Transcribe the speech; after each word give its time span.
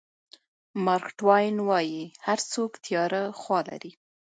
مارک 0.85 1.07
ټواین 1.19 1.55
وایي 1.69 2.01
هر 2.27 2.39
څوک 2.51 2.71
تیاره 2.85 3.23
خوا 3.39 3.59
لري. 3.69 3.91